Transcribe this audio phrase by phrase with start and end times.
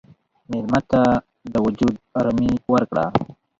[0.49, 1.01] مېلمه ته
[1.53, 3.05] د وجود ارامي ورکړه.